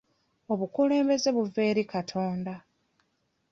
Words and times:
Obukulembeze 0.53 1.29
buva 1.35 1.61
eri 1.69 1.83
Katonda. 1.93 2.53